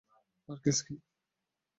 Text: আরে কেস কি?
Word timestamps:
আরে 0.49 0.59
কেস 0.63 0.79
কি? 0.85 0.95